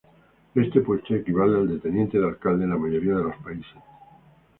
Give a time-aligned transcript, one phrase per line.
[0.55, 3.71] Este puesto equivale al de teniente de alcalde en la mayoría de países.